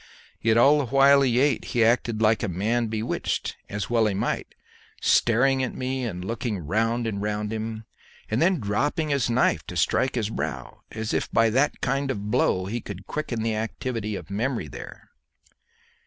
[0.41, 4.15] Yet all the while he ate he acted like a man bewitched, as well he
[4.15, 4.55] might,
[4.99, 7.85] staring at me and looking round and round him,
[8.27, 12.31] and then dropping his knife to strike his brow, as if by that kind of
[12.31, 15.11] blow he would quicken the activity of memory there.